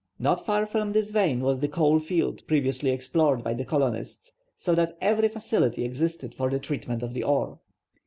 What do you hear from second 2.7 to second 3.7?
explored by the